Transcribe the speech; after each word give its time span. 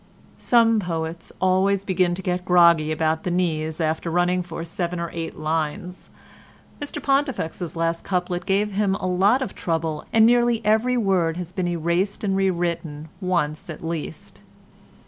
Some 0.39 0.79
poets 0.79 1.31
always 1.39 1.85
begin 1.85 2.15
to 2.15 2.23
get 2.23 2.43
groggy 2.43 2.91
about 2.91 3.21
the 3.21 3.29
knees 3.29 3.79
after 3.79 4.09
running 4.09 4.41
for 4.41 4.65
seven 4.65 4.99
or 4.99 5.11
eight 5.13 5.37
lines. 5.37 6.09
Mr 6.81 7.03
Pontifex's 7.03 7.75
last 7.75 8.03
couplet 8.03 8.47
gave 8.47 8.71
him 8.71 8.95
a 8.95 9.05
lot 9.05 9.43
of 9.43 9.53
trouble, 9.53 10.03
and 10.11 10.25
nearly 10.25 10.59
every 10.65 10.97
word 10.97 11.37
has 11.37 11.51
been 11.51 11.67
erased 11.67 12.23
and 12.23 12.35
rewritten 12.35 13.09
once 13.21 13.69
at 13.69 13.83
least. 13.85 14.41